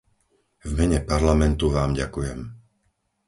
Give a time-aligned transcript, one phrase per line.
[0.63, 2.39] V mene Parlamentu Vám ďakujem.